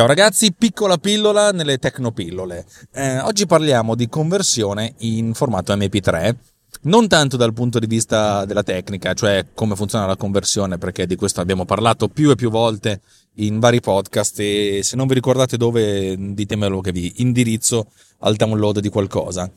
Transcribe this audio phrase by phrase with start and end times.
[0.00, 2.64] Ciao ragazzi, piccola pillola nelle tecnopillole.
[2.90, 6.34] Eh, oggi parliamo di conversione in formato MP3,
[6.84, 11.16] non tanto dal punto di vista della tecnica, cioè come funziona la conversione, perché di
[11.16, 13.02] questo abbiamo parlato più e più volte
[13.34, 17.88] in vari podcast e se non vi ricordate dove ditemelo che vi indirizzo
[18.20, 19.52] al download di qualcosa.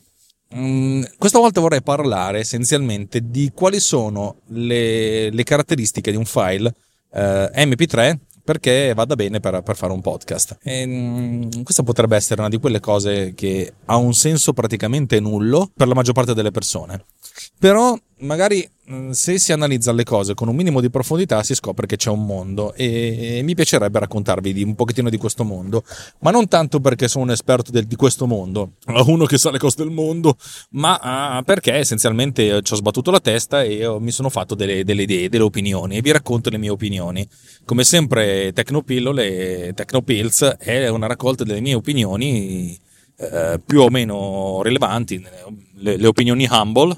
[0.55, 6.76] Mm, questa volta vorrei parlare essenzialmente di quali sono le, le caratteristiche di un file
[7.13, 10.58] eh, MP3 perché vada bene per, per fare un podcast.
[10.62, 15.72] E, mh, questa potrebbe essere una di quelle cose che ha un senso praticamente nullo
[15.74, 17.04] per la maggior parte delle persone.
[17.60, 18.68] Però magari
[19.12, 22.26] se si analizza le cose con un minimo di profondità si scopre che c'è un
[22.26, 25.84] mondo e mi piacerebbe raccontarvi un pochettino di questo mondo,
[26.20, 28.74] ma non tanto perché sono un esperto del, di questo mondo,
[29.07, 30.35] uno che sa le cose del mondo,
[30.71, 35.04] ma uh, perché essenzialmente ci ho sbattuto la testa e mi sono fatto delle, delle,
[35.04, 37.27] idee, delle opinioni e vi racconto le mie opinioni.
[37.66, 42.77] Come sempre Tecnopillole, Tecnopills è una raccolta delle mie opinioni
[43.16, 45.26] eh, più o meno rilevanti,
[45.76, 46.96] le, le opinioni humble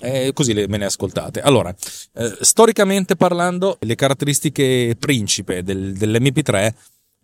[0.00, 1.40] e così le, me ne ascoltate.
[1.40, 1.74] Allora,
[2.14, 6.74] eh, storicamente parlando, le caratteristiche principe del, dell'MP3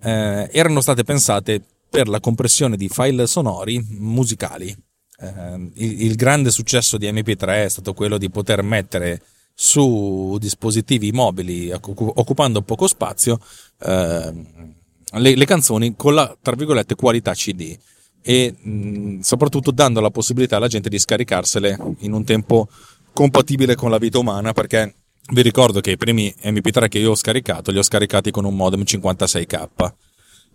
[0.03, 4.75] eh, erano state pensate per la compressione di file sonori musicali.
[5.19, 9.21] Eh, il, il, grande successo di MP3 è stato quello di poter mettere
[9.55, 13.39] su dispositivi mobili occupando poco spazio
[13.81, 14.75] ehm,
[15.13, 17.77] le, le canzoni con la tra virgolette qualità CD
[18.23, 22.69] e mh, soprattutto dando la possibilità alla gente di scaricarsele in un tempo
[23.13, 24.95] compatibile con la vita umana perché
[25.33, 28.55] vi ricordo che i primi MP3 che io ho scaricato li ho scaricati con un
[28.55, 29.93] modem 56k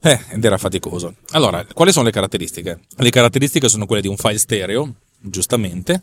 [0.02, 1.16] eh, ed era faticoso.
[1.32, 2.82] Allora, quali sono le caratteristiche?
[2.98, 6.02] Le caratteristiche sono quelle di un file stereo, giustamente,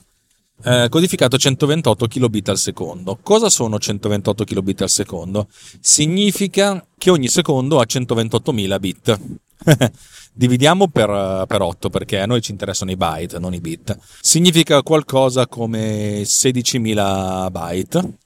[0.63, 3.19] eh, codificato a 128 kilobit al secondo.
[3.23, 5.49] Cosa sono 128 kilobit al secondo?
[5.81, 9.21] Significa che ogni secondo ha 128.000 bit.
[10.33, 13.97] Dividiamo per, per 8 perché a noi ci interessano i byte, non i bit.
[14.21, 18.19] Significa qualcosa come 16.000 byte,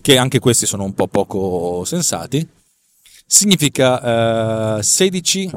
[0.00, 2.46] che anche questi sono un po' poco sensati.
[3.26, 5.50] Significa eh, 16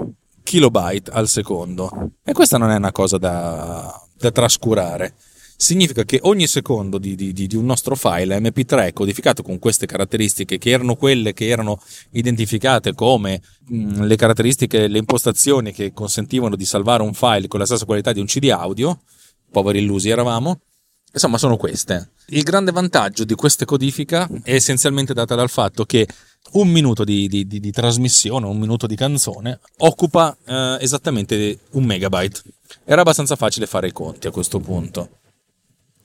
[0.44, 2.12] kilobyte al secondo.
[2.24, 5.13] E questa non è una cosa da, da trascurare
[5.62, 10.58] significa che ogni secondo di, di, di, un nostro file MP3 codificato con queste caratteristiche,
[10.58, 11.81] che erano quelle che erano
[12.12, 17.66] identificate come mh, le caratteristiche, le impostazioni che consentivano di salvare un file con la
[17.66, 19.02] stessa qualità di un CD audio,
[19.52, 20.62] poveri illusi eravamo,
[21.12, 22.12] insomma sono queste.
[22.28, 26.08] Il grande vantaggio di questa codifica è essenzialmente data dal fatto che
[26.53, 31.84] un minuto di, di, di, di trasmissione, un minuto di canzone, occupa eh, esattamente un
[31.84, 32.44] megabyte.
[32.86, 35.19] Era abbastanza facile fare i conti a questo punto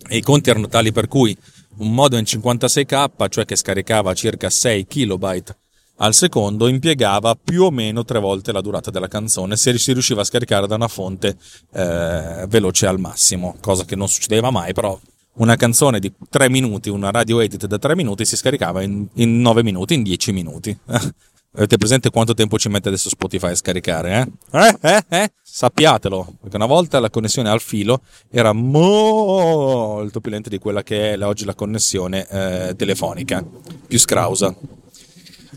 [0.09, 1.37] e i conti erano tali per cui
[1.77, 5.55] un modem 56k, cioè che scaricava circa 6 KB
[5.99, 10.23] al secondo, impiegava più o meno tre volte la durata della canzone se si riusciva
[10.23, 11.37] a scaricare da una fonte
[11.73, 14.99] eh, veloce al massimo, cosa che non succedeva mai, però
[15.35, 19.41] una canzone di 3 minuti, una radio edit da 3 minuti si scaricava in, in
[19.41, 20.77] 9 minuti, in 10 minuti.
[21.57, 24.29] Avete presente quanto tempo ci mette adesso Spotify a scaricare?
[24.51, 24.59] Eh?
[24.59, 25.33] Eh, eh, eh?
[25.41, 31.15] Sappiatelo, perché una volta la connessione al filo era molto più lenta di quella che
[31.15, 33.45] è oggi la connessione eh, telefonica,
[33.87, 34.53] più scrausa.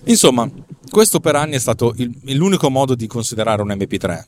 [0.03, 0.47] Insomma,
[0.87, 4.23] questo per anni è stato il, l'unico modo di considerare un MP3.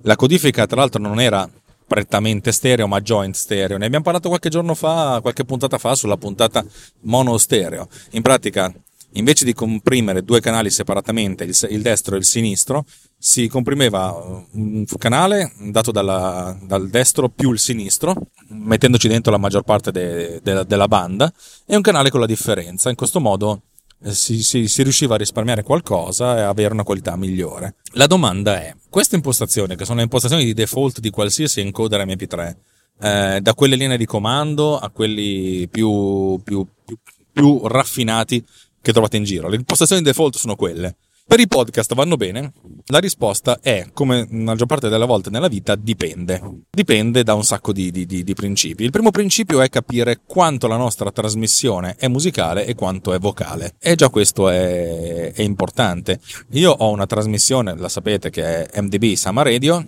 [0.00, 1.46] La codifica, tra l'altro, non era
[1.86, 3.76] prettamente stereo, ma joint stereo.
[3.76, 6.64] Ne abbiamo parlato qualche giorno fa, qualche puntata fa, sulla puntata
[7.02, 7.86] mono stereo.
[8.12, 8.72] In pratica,
[9.12, 12.84] invece di comprimere due canali separatamente, il, il destro e il sinistro,
[13.18, 18.14] si comprimeva uh, un canale dato dalla, dal destro più il sinistro,
[18.48, 21.32] mettendoci dentro la maggior parte de, de, della banda,
[21.66, 22.90] e un canale con la differenza.
[22.90, 23.62] In questo modo
[24.02, 27.76] eh, si, si, si, riusciva a risparmiare qualcosa e avere una qualità migliore.
[27.92, 32.56] La domanda è, queste impostazioni, che sono le impostazioni di default di qualsiasi encoder MP3,
[33.00, 36.98] eh, da quelle linee di comando a quelli più, più, più,
[37.32, 38.44] più raffinati
[38.86, 39.48] che trovate in giro.
[39.48, 40.96] Le impostazioni default sono quelle.
[41.26, 42.52] Per i podcast vanno bene?
[42.86, 46.40] La risposta è, come la maggior parte delle volte nella vita, dipende.
[46.70, 48.84] Dipende da un sacco di, di, di, di, principi.
[48.84, 53.74] Il primo principio è capire quanto la nostra trasmissione è musicale e quanto è vocale.
[53.80, 56.20] E già questo è, è importante.
[56.50, 59.84] Io ho una trasmissione, la sapete, che è MDB Sama Radio,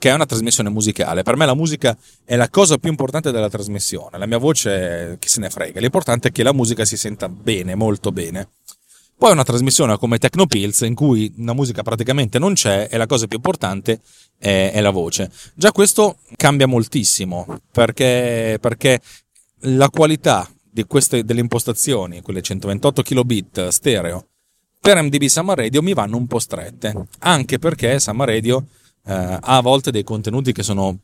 [0.00, 1.22] che è una trasmissione musicale.
[1.22, 1.94] Per me la musica
[2.24, 4.16] è la cosa più importante della trasmissione.
[4.16, 5.78] La mia voce, chi se ne frega.
[5.78, 8.48] L'importante è che la musica si senta bene, molto bene.
[9.18, 13.26] Poi una trasmissione come Tecnopills in cui la musica praticamente non c'è e la cosa
[13.26, 14.00] più importante
[14.38, 15.30] è, è la voce.
[15.52, 19.02] Già questo cambia moltissimo perché, perché
[19.64, 20.48] la qualità
[20.86, 24.28] queste, delle impostazioni, quelle 128 kilobit stereo,
[24.80, 28.64] per MDB Summer Radio mi vanno un po' strette, anche perché Summer Radio
[29.06, 30.98] eh, ha a volte dei contenuti che, sono,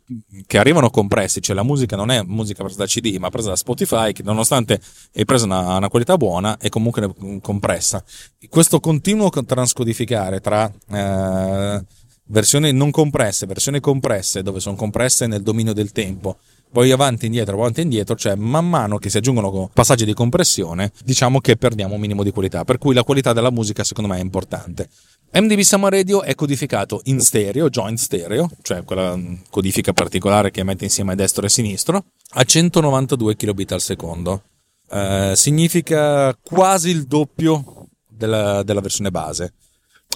[0.47, 3.57] che arrivano compressi, cioè la musica non è musica presa da CD ma presa da
[3.57, 4.81] Spotify che nonostante
[5.13, 8.05] è presa una, una qualità buona è comunque compressa.
[8.49, 11.85] Questo continuo transcodificare tra eh,
[12.25, 16.39] versioni non compresse, versioni compresse dove sono compresse nel dominio del tempo
[16.71, 20.13] poi avanti e indietro, avanti e indietro, cioè man mano che si aggiungono passaggi di
[20.13, 24.11] compressione, diciamo che perdiamo un minimo di qualità, per cui la qualità della musica secondo
[24.11, 24.89] me è importante.
[25.39, 30.85] MDB Summer Radio è codificato in stereo, joint stereo, cioè quella codifica particolare che mette
[30.85, 34.45] insieme destro e sinistro, a 192 kbit al secondo.
[34.91, 39.53] Eh, significa quasi il doppio della, della versione base.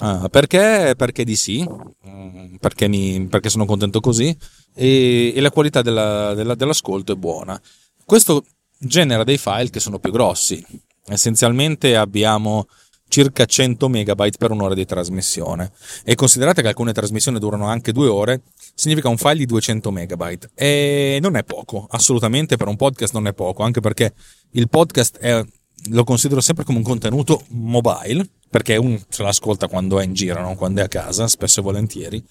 [0.01, 0.95] Uh, perché?
[0.97, 1.63] Perché di sì,
[2.07, 4.35] mm, perché, mi, perché sono contento così
[4.73, 7.61] e, e la qualità della, della, dell'ascolto è buona.
[8.03, 8.43] Questo
[8.79, 10.65] genera dei file che sono più grossi.
[11.05, 12.65] Essenzialmente abbiamo
[13.11, 15.71] circa 100 megabyte per un'ora di trasmissione.
[16.05, 18.41] E considerate che alcune trasmissioni durano anche due ore,
[18.73, 20.51] significa un file di 200 megabyte.
[20.55, 24.13] E non è poco, assolutamente per un podcast non è poco, anche perché
[24.51, 25.45] il podcast è,
[25.89, 30.41] lo considero sempre come un contenuto mobile, perché uno se l'ascolta quando è in giro,
[30.41, 32.23] non quando è a casa, spesso e volentieri.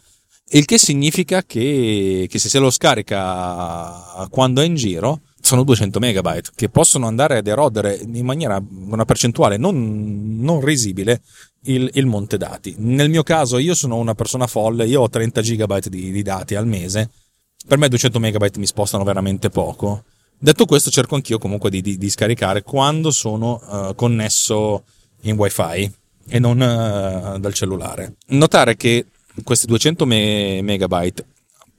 [0.52, 5.98] Il che significa che, che se se lo scarica quando è in giro, sono 200
[5.98, 11.22] megabyte che possono andare ad erodere in maniera una percentuale non, non risibile
[11.64, 12.74] il, il, monte dati.
[12.78, 16.54] Nel mio caso, io sono una persona folle, io ho 30 gigabyte di, di dati
[16.54, 17.10] al mese.
[17.66, 20.04] Per me 200 megabyte mi spostano veramente poco.
[20.38, 24.84] Detto questo, cerco anch'io comunque di, di, di scaricare quando sono uh, connesso
[25.22, 25.92] in wifi
[26.26, 28.14] e non uh, dal cellulare.
[28.28, 29.06] Notare che
[29.44, 31.26] questi 200 me- megabyte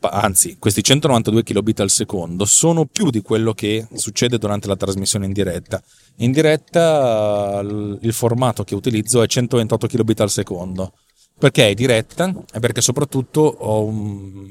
[0.10, 5.26] anzi questi 192 kilobit al secondo sono più di quello che succede durante la trasmissione
[5.26, 5.82] in diretta.
[6.18, 10.94] In diretta il formato che utilizzo è 128 kilobit al secondo.
[11.38, 14.48] Perché è diretta e perché soprattutto ho un,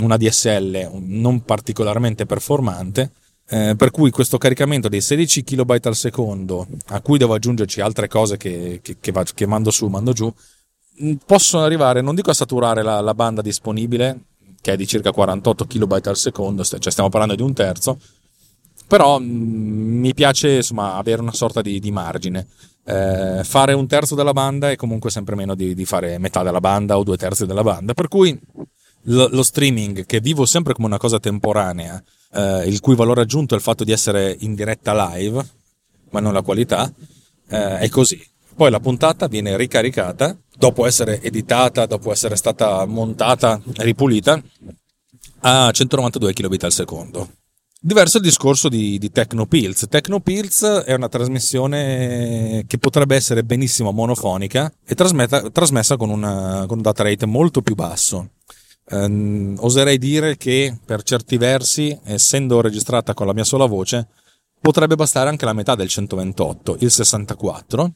[0.00, 3.12] una DSL non particolarmente performante,
[3.48, 8.08] eh, per cui questo caricamento dei 16 kilobyte al secondo, a cui devo aggiungerci altre
[8.08, 10.32] cose che, che, che, che mando su, mando giù,
[11.24, 14.18] possono arrivare, non dico a saturare la, la banda disponibile,
[14.64, 17.98] che è di circa 48 kB al secondo, cioè stiamo parlando di un terzo,
[18.88, 22.46] però mm, mi piace insomma avere una sorta di, di margine.
[22.82, 26.60] Eh, fare un terzo della banda è comunque sempre meno di, di, fare metà della
[26.60, 28.40] banda o due terzi della banda, per cui
[29.02, 32.02] lo, lo streaming, che vivo sempre come una cosa temporanea,
[32.32, 35.46] eh, il cui valore aggiunto è il fatto di essere in diretta live,
[36.08, 36.90] ma non la qualità,
[37.50, 38.18] eh, è così.
[38.56, 44.40] Poi la puntata viene ricaricata dopo essere editata, dopo essere stata montata ripulita
[45.40, 47.28] a 192 kbit al secondo.
[47.80, 49.86] Diverso il discorso di, di Tecnopills.
[49.90, 56.82] Tecnopills è una trasmissione che potrebbe essere benissimo monofonica e trasmessa con, una, con un
[56.82, 58.30] data rate molto più basso.
[58.86, 64.08] Um, oserei dire che per certi versi, essendo registrata con la mia sola voce,
[64.60, 67.92] potrebbe bastare anche la metà del 128, il 64,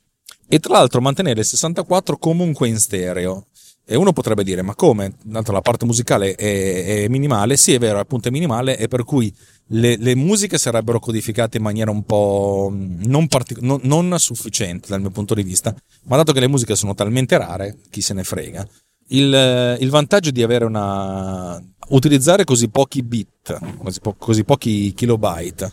[0.49, 3.47] e tra l'altro mantenere il 64 comunque in stereo.
[3.91, 5.15] E uno potrebbe dire, ma come?
[5.31, 7.57] Tanto la parte musicale è, è, minimale.
[7.57, 9.33] Sì, è vero, appunto è minimale, e per cui
[9.69, 15.01] le, le musiche sarebbero codificate in maniera un po' non, partic- non, non, sufficiente dal
[15.01, 15.75] mio punto di vista.
[16.05, 18.67] Ma dato che le musiche sono talmente rare, chi se ne frega.
[19.09, 21.59] Il, il vantaggio di avere una.
[21.89, 25.73] utilizzare così pochi bit, così, po- così pochi kilobyte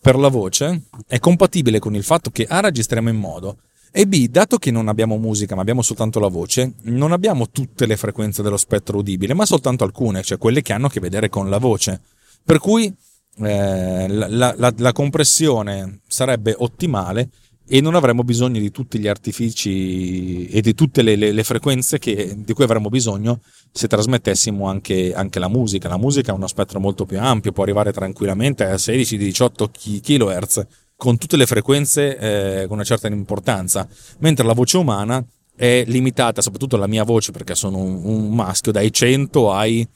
[0.00, 3.56] per la voce è compatibile con il fatto che A registriamo in modo
[3.96, 7.86] e B, dato che non abbiamo musica ma abbiamo soltanto la voce, non abbiamo tutte
[7.86, 11.28] le frequenze dello spettro udibile, ma soltanto alcune, cioè quelle che hanno a che vedere
[11.28, 12.00] con la voce.
[12.42, 12.92] Per cui
[13.38, 17.28] eh, la, la, la compressione sarebbe ottimale
[17.68, 22.00] e non avremmo bisogno di tutti gli artifici e di tutte le, le, le frequenze
[22.00, 25.88] che, di cui avremmo bisogno se trasmettessimo anche, anche, la musica.
[25.88, 30.66] La musica ha uno spettro molto più ampio, può arrivare tranquillamente a 16-18 kHz
[31.04, 33.86] con tutte le frequenze eh, con una certa importanza,
[34.20, 35.22] mentre la voce umana
[35.54, 39.86] è limitata, soprattutto la mia voce, perché sono un, un maschio, dai 100 ai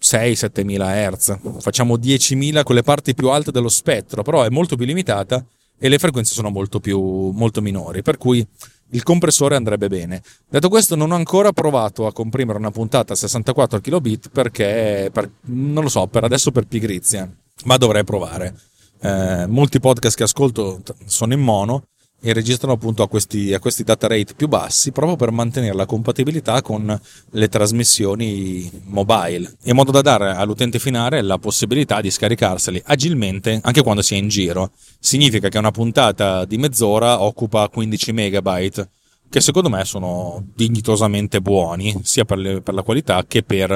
[0.00, 1.38] 6-7 mila Hz.
[1.58, 5.44] Facciamo 10.000 con le parti più alte dello spettro, però è molto più limitata
[5.78, 8.44] e le frequenze sono molto, più, molto minori, per cui
[8.92, 10.22] il compressore andrebbe bene.
[10.48, 15.30] Detto questo, non ho ancora provato a comprimere una puntata a 64 kilobit perché, per,
[15.42, 17.30] non lo so, per adesso per pigrizia,
[17.64, 18.54] ma dovrei provare.
[19.00, 21.84] Eh, molti podcast che ascolto sono in mono
[22.20, 25.86] e registrano appunto a questi, a questi data rate più bassi proprio per mantenere la
[25.86, 27.00] compatibilità con
[27.30, 29.56] le trasmissioni mobile.
[29.64, 34.18] In modo da dare all'utente finale la possibilità di scaricarseli agilmente anche quando si è
[34.18, 34.72] in giro.
[34.98, 38.90] Significa che una puntata di mezz'ora occupa 15 megabyte
[39.30, 43.70] che secondo me sono dignitosamente buoni sia per, le, per la qualità che per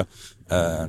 [0.48, 0.88] eh,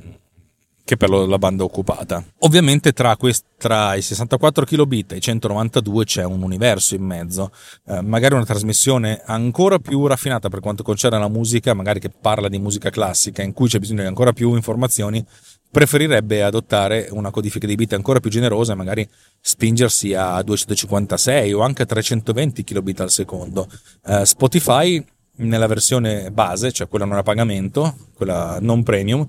[0.86, 2.24] che per la banda occupata.
[2.40, 7.52] Ovviamente tra, quest- tra i 64 kilobit e i 192 c'è un universo in mezzo,
[7.88, 12.50] eh, magari una trasmissione ancora più raffinata per quanto concerne la musica, magari che parla
[12.50, 15.26] di musica classica, in cui c'è bisogno di ancora più informazioni,
[15.72, 19.10] preferirebbe adottare una codifica di bit ancora più generosa e magari
[19.42, 23.68] spingersi a 256 o anche a 320 kilobit al secondo.
[24.06, 25.04] Eh, Spotify
[25.38, 29.28] nella versione base, cioè quella non a pagamento, quella non premium,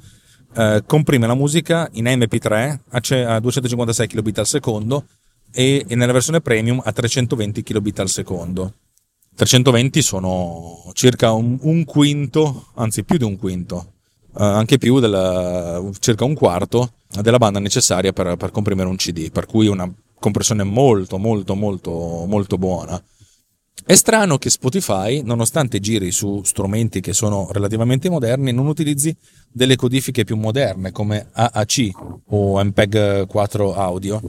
[0.56, 2.78] eh, comprime la musica in MP3
[3.26, 5.06] a 256 kbit al secondo
[5.52, 8.74] e, nella versione premium a 320 kbit al secondo.
[9.36, 13.92] 320 sono circa un, un quinto, anzi più di un quinto,
[14.38, 19.30] eh, anche più del circa un quarto della banda necessaria per, per comprimere un CD,
[19.30, 23.02] per cui una compressione molto molto molto molto buona.
[23.86, 29.14] È strano che Spotify, nonostante giri su strumenti che sono relativamente moderni, non utilizzi
[29.52, 31.90] delle codifiche più moderne come AAC
[32.28, 34.22] o MPEG 4 audio,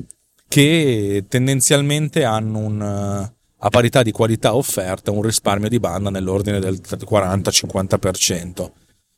[0.49, 6.81] che tendenzialmente hanno un, a parità di qualità offerta un risparmio di banda nell'ordine del
[6.83, 8.71] 40-50%.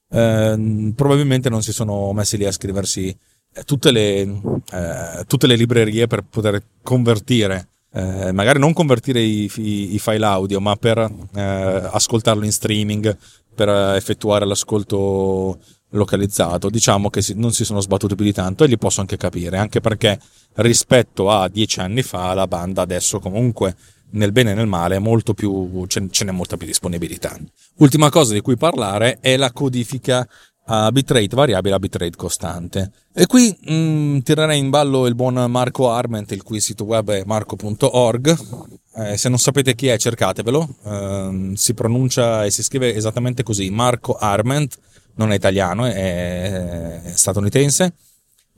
[0.10, 3.17] Eh, probabilmente non si sono messi lì a scriversi
[3.65, 9.95] tutte le, eh, tutte le librerie per poter convertire eh, magari non convertire i, i,
[9.95, 13.17] i, file audio, ma per eh, ascoltarlo in streaming,
[13.55, 15.57] per effettuare l'ascolto
[15.89, 16.69] localizzato.
[16.69, 19.81] Diciamo che non si sono sbattuti più di tanto e li posso anche capire, anche
[19.81, 20.19] perché
[20.55, 23.75] rispetto a dieci anni fa la banda adesso comunque
[24.09, 25.01] nel bene e nel male
[25.33, 27.35] più, ce n'è molta più disponibilità.
[27.77, 30.27] Ultima cosa di cui parlare è la codifica
[30.69, 32.91] a bitrate variabile a bitrate costante.
[33.13, 37.12] E qui mh, mm, tirerei in ballo il buon Marco Arment, il cui sito web
[37.12, 38.38] è marco.org.
[38.95, 40.67] Eh, se non sapete chi è, cercatevelo.
[40.83, 44.77] Eh, si pronuncia e si scrive esattamente così: Marco Arment,
[45.15, 47.93] non è italiano, è, è statunitense.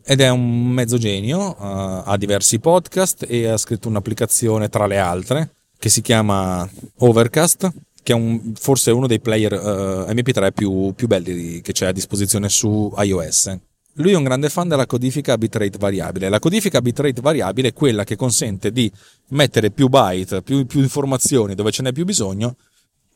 [0.04, 4.98] Ed è un mezzo genio, uh, ha diversi podcast e ha scritto un'applicazione tra le
[4.98, 7.72] altre che si chiama Overcast,
[8.04, 11.92] che è un, forse uno dei player uh, MP3 più, più belli che c'è a
[11.92, 13.58] disposizione su iOS.
[13.94, 16.30] Lui è un grande fan della codifica bitrate variabile.
[16.30, 18.90] La codifica bitrate variabile è quella che consente di
[19.30, 22.56] mettere più byte, più, più informazioni dove ce n'è più bisogno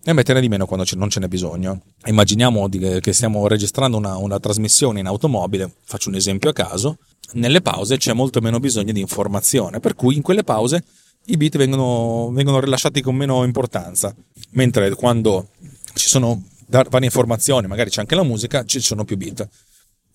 [0.06, 1.82] e metterne di meno quando non ce n'è bisogno.
[2.06, 2.68] Immaginiamo
[3.00, 6.98] che stiamo registrando una, una trasmissione in automobile, faccio un esempio a caso,
[7.34, 10.84] nelle pause c'è molto meno bisogno di informazione, per cui in quelle pause
[11.26, 14.14] i bit vengono, vengono rilasciati con meno importanza,
[14.52, 15.50] mentre quando
[15.94, 19.48] ci sono varie informazioni, magari c'è anche la musica, ci sono più bit.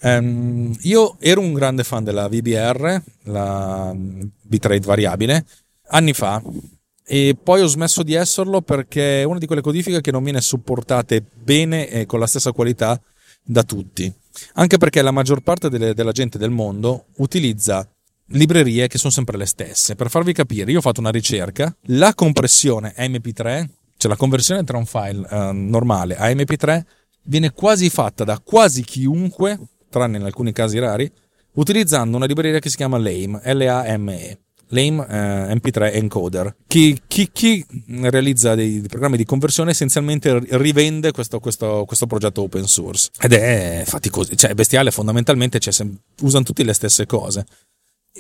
[0.00, 5.44] Um, io ero un grande fan della VBR, la bitrate variabile,
[5.88, 6.42] anni fa,
[7.04, 10.40] e poi ho smesso di esserlo perché è una di quelle codifiche che non viene
[10.40, 13.00] supportate bene e con la stessa qualità
[13.42, 14.12] da tutti.
[14.54, 17.88] Anche perché la maggior parte delle, della gente del mondo utilizza
[18.28, 19.94] librerie che sono sempre le stesse.
[19.94, 23.66] Per farvi capire, io ho fatto una ricerca, la compressione MP3,
[23.96, 26.82] cioè la conversione tra un file eh, normale a MP3,
[27.24, 29.58] viene quasi fatta da quasi chiunque,
[29.88, 31.10] tranne in alcuni casi rari,
[31.54, 34.38] utilizzando una libreria che si chiama LAME, L-A-M-E.
[34.70, 36.54] LAME eh, MP3 Encoder.
[36.66, 37.64] Chi, chi, chi
[38.02, 43.32] realizza dei, dei, programmi di conversione essenzialmente rivende questo, questo, questo, progetto open source ed
[43.32, 45.86] è faticoso, cioè bestiale fondamentalmente, cioè,
[46.20, 47.46] usano tutte le stesse cose.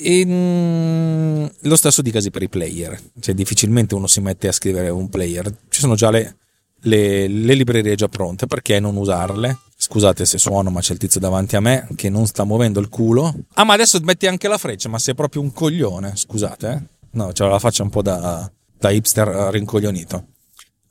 [0.00, 4.90] E mm, lo stesso dicasi per i player, cioè difficilmente uno si mette a scrivere
[4.90, 6.36] un player, ci sono già le,
[6.82, 9.58] le, le librerie già pronte, perché non usarle?
[9.76, 12.88] Scusate se suono, ma c'è il tizio davanti a me che non sta muovendo il
[12.88, 13.34] culo.
[13.54, 16.70] Ah, ma adesso metti anche la freccia, ma sei proprio un coglione, scusate.
[16.70, 16.82] Eh?
[17.12, 20.26] No, c'è la faccia un po' da, da hipster rincoglionito.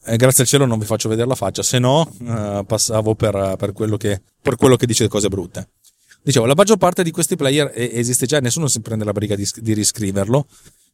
[0.09, 3.55] E grazie al cielo non vi faccio vedere la faccia, se no eh, passavo per,
[3.57, 5.67] per, quello che, per quello che dice cose brutte.
[6.27, 9.48] Dicevo, la maggior parte di questi player esiste già, nessuno si prende la briga di,
[9.62, 10.46] di riscriverlo.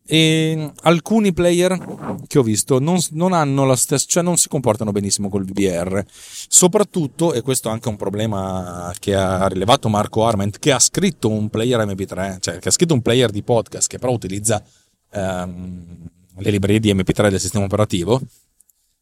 [0.05, 4.91] E alcuni player che ho visto non, non, hanno la stessa, cioè non si comportano
[4.91, 6.05] benissimo col VBR.
[6.07, 11.31] Soprattutto, e questo è anche un problema che ha rilevato Marco Arment, che ha scritto
[11.31, 14.63] un player MP3, cioè che ha scritto un player di podcast che però utilizza
[15.09, 18.21] ehm, le librerie di MP3 del sistema operativo.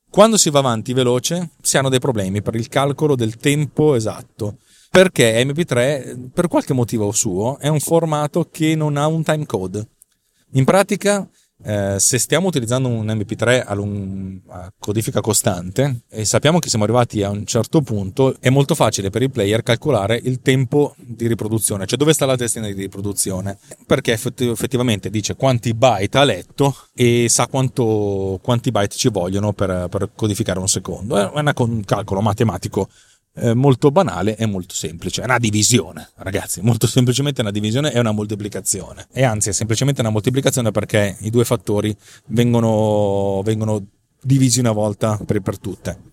[0.10, 4.60] Quando si va avanti veloce, si hanno dei problemi per il calcolo del tempo esatto
[4.92, 9.88] perché MP3 per qualche motivo suo è un formato che non ha un timecode
[10.54, 11.26] in pratica,
[11.64, 16.84] eh, se stiamo utilizzando un MP3 a, lung- a, codifica costante e sappiamo che siamo
[16.84, 21.28] arrivati a un certo punto, è molto facile per il player calcolare il tempo di
[21.28, 26.76] riproduzione, cioè dove sta la testina di riproduzione, perché effettivamente dice quanti byte ha letto
[26.94, 31.16] e sa quanto, quanti byte ci vogliono per, per codificare un secondo.
[31.16, 32.90] È un calcolo matematico
[33.36, 35.22] eh, molto banale e molto semplice.
[35.22, 39.08] È una divisione, ragazzi, molto semplicemente una divisione e una moltiplicazione.
[39.12, 41.96] E anzi è semplicemente una moltiplicazione perché i due fattori
[42.28, 43.86] vengono, vengono
[44.22, 46.10] divisi una volta per, per tutte.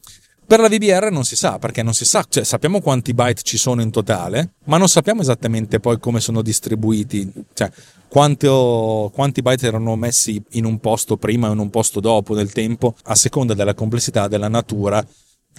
[0.48, 3.58] Per la VBR non si sa, perché non si sa, cioè sappiamo quanti byte ci
[3.58, 7.70] sono in totale, ma non sappiamo esattamente poi come sono distribuiti, cioè
[8.08, 12.50] quanto, quanti byte erano messi in un posto prima e in un posto dopo nel
[12.50, 15.06] tempo, a seconda della complessità della natura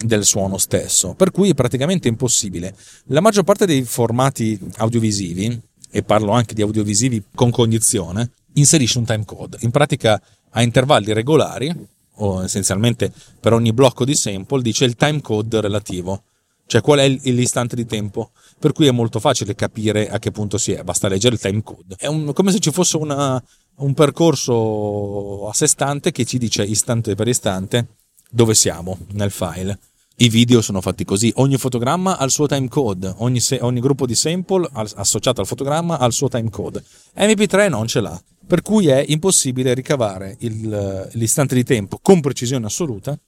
[0.04, 2.74] del suono stesso, per cui è praticamente impossibile.
[3.06, 9.04] La maggior parte dei formati audiovisivi, e parlo anche di audiovisivi con cognizione, inserisce un
[9.04, 9.58] timecode.
[9.60, 11.74] In pratica a intervalli regolari,
[12.22, 16.22] o essenzialmente per ogni blocco di sample, dice il timecode relativo,
[16.66, 20.56] cioè qual è l'istante di tempo, per cui è molto facile capire a che punto
[20.56, 21.96] si è, basta leggere il timecode.
[21.98, 23.42] È un, come se ci fosse una,
[23.76, 27.86] un percorso a sé stante che ci dice istante per istante
[28.30, 29.78] dove siamo nel file.
[30.16, 34.06] I video sono fatti così, ogni fotogramma ha il suo timecode, ogni, se- ogni gruppo
[34.06, 36.84] di sample associato al fotogramma ha il suo timecode.
[37.16, 42.66] MP3 non ce l'ha, per cui è impossibile ricavare il, l'istante di tempo con precisione
[42.66, 43.18] assoluta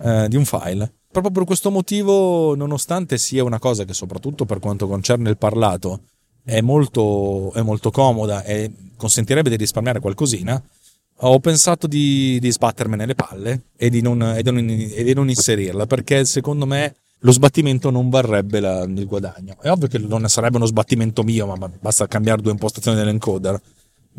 [0.00, 0.92] eh, di un file.
[1.10, 6.00] Proprio per questo motivo, nonostante sia una cosa che soprattutto per quanto concerne il parlato
[6.44, 10.62] è molto, è molto comoda e consentirebbe di risparmiare qualcosina,
[11.20, 15.14] ho pensato di, di sbattermene le palle e di, non, e, di non, e di,
[15.14, 19.56] non, inserirla perché secondo me lo sbattimento non varrebbe la, il guadagno.
[19.60, 23.60] È ovvio che non sarebbe uno sbattimento mio, ma basta cambiare due impostazioni dell'encoder.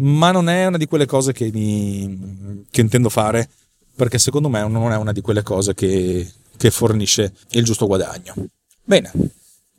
[0.01, 3.49] Ma non è una di quelle cose che, mi, che intendo fare
[3.95, 8.33] perché secondo me non è una di quelle cose che, che fornisce il giusto guadagno.
[8.81, 9.11] Bene,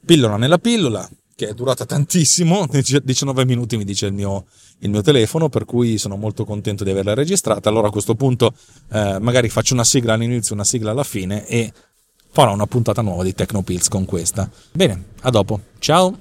[0.04, 1.08] pillola nella pillola,
[1.40, 4.44] che è durata tantissimo, 19 minuti mi dice il mio,
[4.80, 7.70] il mio telefono, per cui sono molto contento di averla registrata.
[7.70, 8.52] Allora a questo punto
[8.92, 11.72] eh, magari faccio una sigla all'inizio, una sigla alla fine e
[12.30, 14.50] farò una puntata nuova di Tecnopills con questa.
[14.70, 15.60] Bene, a dopo.
[15.78, 16.18] Ciao!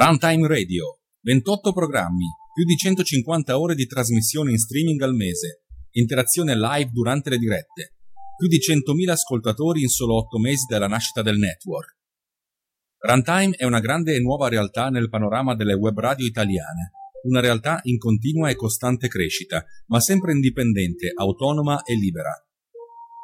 [0.00, 6.56] Runtime Radio, 28 programmi, più di 150 ore di trasmissione in streaming al mese, interazione
[6.56, 7.94] live durante le dirette,
[8.36, 11.97] più di 100.000 ascoltatori in solo 8 mesi dalla nascita del network
[13.00, 16.90] Runtime è una grande e nuova realtà nel panorama delle web radio italiane,
[17.22, 22.32] una realtà in continua e costante crescita, ma sempre indipendente, autonoma e libera.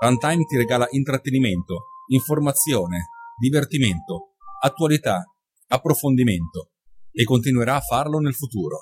[0.01, 3.07] Runtime ti regala intrattenimento, informazione,
[3.41, 5.25] divertimento, attualità,
[5.67, 6.71] approfondimento
[7.11, 8.79] e continuerà a farlo nel futuro.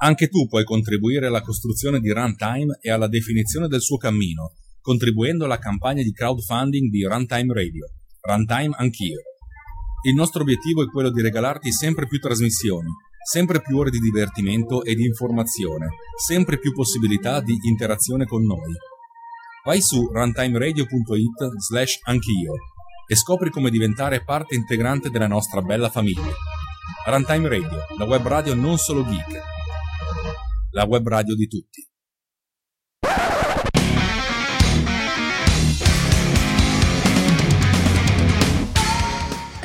[0.00, 5.44] Anche tu puoi contribuire alla costruzione di Runtime e alla definizione del suo cammino, contribuendo
[5.44, 7.92] alla campagna di crowdfunding di Runtime Radio.
[8.20, 9.27] Runtime anch'io.
[10.02, 12.88] Il nostro obiettivo è quello di regalarti sempre più trasmissioni,
[13.20, 15.88] sempre più ore di divertimento e di informazione,
[16.24, 18.72] sempre più possibilità di interazione con noi.
[19.64, 22.52] Vai su runtimeradio.it slash anch'io
[23.08, 26.32] e scopri come diventare parte integrante della nostra bella famiglia.
[27.06, 29.42] Runtime Radio, la web radio non solo geek,
[30.70, 31.87] la web radio di tutti.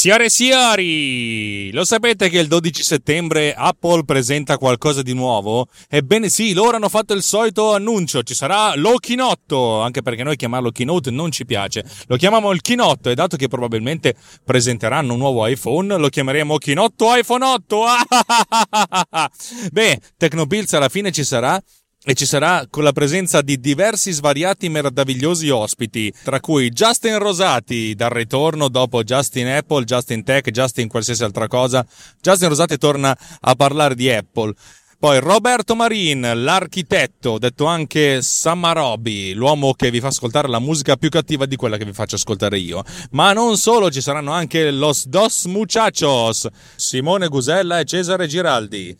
[0.00, 5.68] Signore e signori, lo sapete che il 12 settembre Apple presenta qualcosa di nuovo?
[5.90, 10.36] Ebbene sì, loro hanno fatto il solito annuncio, ci sarà lo Chinotto, anche perché noi
[10.36, 15.18] chiamarlo Keynote non ci piace, lo chiamiamo il Chinotto e dato che probabilmente presenteranno un
[15.18, 17.84] nuovo iPhone, lo chiameremo Chinotto iPhone 8.
[19.70, 21.62] Beh, Tecnobills alla fine ci sarà
[22.02, 27.94] e ci sarà con la presenza di diversi svariati meravigliosi ospiti, tra cui Justin Rosati
[27.94, 31.86] dal ritorno dopo Justin Apple, Justin Tech, Justin qualsiasi altra cosa.
[32.20, 34.54] Justin Rosati torna a parlare di Apple.
[34.98, 41.08] Poi Roberto Marin, l'architetto, detto anche Samarobi, l'uomo che vi fa ascoltare la musica più
[41.08, 42.82] cattiva di quella che vi faccio ascoltare io.
[43.12, 48.94] Ma non solo, ci saranno anche Los Dos Muchachos, Simone Gusella e Cesare Giraldi.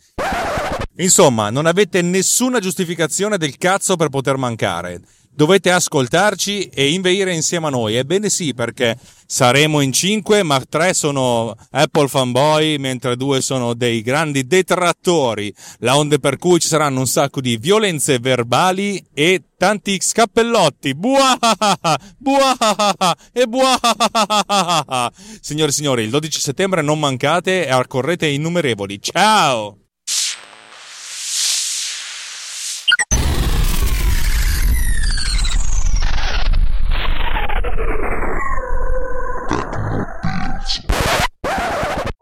[0.97, 5.01] Insomma, non avete nessuna giustificazione del cazzo per poter mancare.
[5.33, 7.95] Dovete ascoltarci e inveire insieme a noi.
[7.95, 14.01] Ebbene sì, perché saremo in cinque, ma tre sono Apple fanboy, mentre due sono dei
[14.01, 15.53] grandi detrattori.
[15.79, 20.93] La onde per cui ci saranno un sacco di violenze verbali e tanti scappellotti.
[20.95, 25.11] Buahaha, buahaha e buahaha.
[25.39, 29.01] Signore e signori, il 12 settembre non mancate e accorrete innumerevoli.
[29.01, 29.80] Ciao!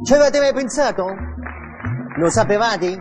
[0.10, 1.06] Ci avete mai pensato?
[2.17, 2.98] Lo sapevate?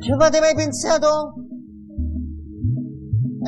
[0.00, 1.34] Ci avete mai pensato?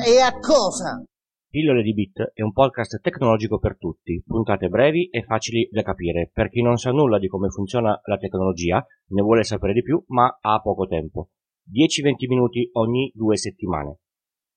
[0.05, 1.03] E a cosa?
[1.49, 6.29] Pillole di Bit è un podcast tecnologico per tutti, puntate brevi e facili da capire
[6.31, 9.99] per chi non sa nulla di come funziona la tecnologia, ne vuole sapere di più,
[10.09, 11.29] ma ha poco tempo.
[11.71, 14.01] 10-20 minuti ogni due settimane.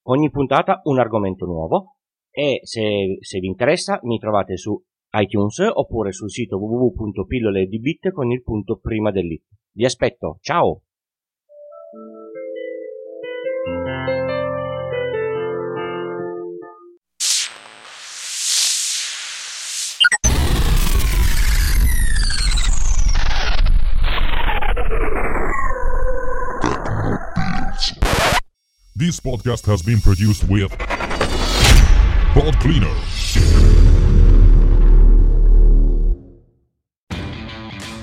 [0.08, 1.96] Ogni puntata un argomento nuovo
[2.30, 4.78] e se, se vi interessa mi trovate su
[5.14, 9.44] iTunes oppure sul sito www.pilloledibit con il punto prima dell'it.
[9.72, 10.82] Vi aspetto, ciao!
[28.94, 30.70] This podcast has been produced with
[32.34, 34.11] Pod Cleaner.